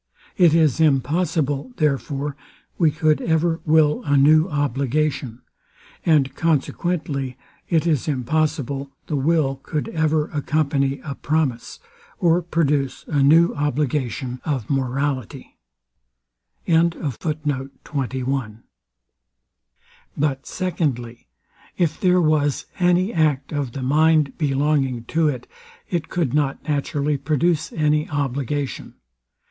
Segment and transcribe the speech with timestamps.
[0.35, 2.35] It is impossible, therefore,
[2.79, 5.43] we cou'd ever will a new obligation;
[6.03, 7.37] and consequently
[7.69, 11.79] it is impossible the will cou'd ever accompany a promise,
[12.17, 15.59] or produce a new obligation of morality.
[16.65, 17.35] But,
[20.47, 21.27] secondly,
[21.77, 25.45] if there was any act of the mind belonging to it,
[25.91, 28.95] it could not naturally produce any obligation.